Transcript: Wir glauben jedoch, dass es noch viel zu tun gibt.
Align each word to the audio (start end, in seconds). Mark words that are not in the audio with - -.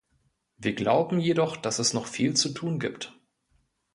Wir 0.57 0.73
glauben 0.73 1.19
jedoch, 1.19 1.57
dass 1.57 1.77
es 1.77 1.93
noch 1.93 2.07
viel 2.07 2.35
zu 2.35 2.49
tun 2.49 2.79
gibt. 2.79 3.15